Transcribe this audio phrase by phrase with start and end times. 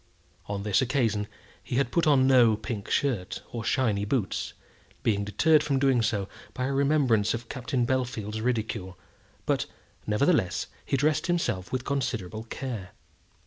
[0.47, 1.27] On this occasion
[1.61, 4.53] he put on no pink shirt or shiny boots,
[5.03, 8.97] being deterred from doing so by a remembrance of Captain Bellfield's ridicule;
[9.45, 9.67] but,
[10.07, 12.93] nevertheless, he dressed himself with considerable care.